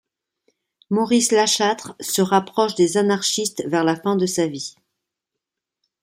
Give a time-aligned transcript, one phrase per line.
[0.89, 4.75] Maurice Lachâtre se rapproche des anarchistes vers la fin de sa vie.